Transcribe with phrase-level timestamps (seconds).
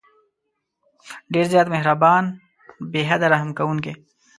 [1.33, 2.23] ډېر زیات مهربان،
[2.91, 3.95] بې حده رحم كوونكى دى.